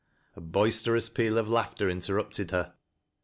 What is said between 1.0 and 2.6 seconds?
peal of laughter interrupted